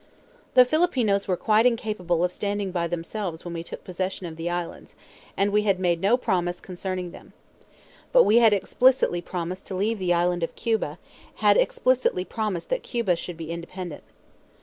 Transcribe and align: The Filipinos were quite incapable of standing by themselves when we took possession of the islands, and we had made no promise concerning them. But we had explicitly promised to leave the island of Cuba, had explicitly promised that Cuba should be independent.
The 0.55 0.65
Filipinos 0.65 1.27
were 1.27 1.37
quite 1.37 1.67
incapable 1.67 2.23
of 2.23 2.31
standing 2.31 2.71
by 2.71 2.87
themselves 2.87 3.45
when 3.45 3.53
we 3.53 3.61
took 3.61 3.83
possession 3.83 4.25
of 4.25 4.35
the 4.35 4.49
islands, 4.49 4.95
and 5.37 5.51
we 5.51 5.61
had 5.61 5.79
made 5.79 6.01
no 6.01 6.17
promise 6.17 6.59
concerning 6.59 7.11
them. 7.11 7.33
But 8.11 8.23
we 8.23 8.37
had 8.37 8.51
explicitly 8.51 9.21
promised 9.21 9.67
to 9.67 9.75
leave 9.75 9.99
the 9.99 10.11
island 10.11 10.41
of 10.41 10.55
Cuba, 10.55 10.97
had 11.35 11.55
explicitly 11.55 12.25
promised 12.25 12.71
that 12.71 12.81
Cuba 12.81 13.15
should 13.15 13.37
be 13.37 13.51
independent. 13.51 14.03